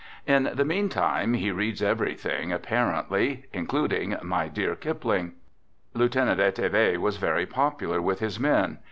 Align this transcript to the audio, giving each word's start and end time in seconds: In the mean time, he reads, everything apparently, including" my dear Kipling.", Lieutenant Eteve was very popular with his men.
In 0.25 0.49
the 0.55 0.65
mean 0.65 0.89
time, 0.89 1.35
he 1.35 1.51
reads, 1.51 1.79
everything 1.83 2.51
apparently, 2.51 3.45
including" 3.53 4.17
my 4.23 4.47
dear 4.47 4.75
Kipling.", 4.75 5.33
Lieutenant 5.93 6.39
Eteve 6.39 6.97
was 6.97 7.17
very 7.17 7.45
popular 7.45 8.01
with 8.01 8.17
his 8.17 8.39
men. 8.39 8.79